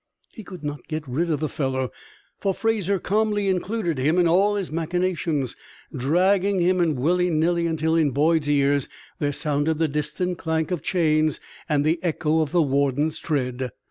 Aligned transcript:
He 0.33 0.43
could 0.43 0.63
not 0.63 0.87
get 0.87 1.07
rid 1.07 1.29
of 1.29 1.41
the 1.41 1.47
fellow, 1.47 1.91
for 2.39 2.55
Fraser 2.55 2.97
calmly 2.97 3.47
included 3.47 3.99
him 3.99 4.17
in 4.17 4.27
all 4.27 4.55
his 4.55 4.71
machinations, 4.71 5.55
dragging 5.95 6.59
him 6.59 6.81
in 6.81 6.95
willy 6.95 7.29
nilly, 7.29 7.67
until 7.67 7.95
in 7.95 8.09
Boyd's 8.09 8.49
ears 8.49 8.89
there 9.19 9.31
sounded 9.31 9.77
the 9.77 9.87
distant 9.87 10.39
clank 10.39 10.71
of 10.71 10.81
chains 10.81 11.39
and 11.69 11.85
the 11.85 11.99
echo 12.03 12.41
of 12.41 12.51
the 12.51 12.63
warden's 12.63 13.19
tread. 13.19 13.73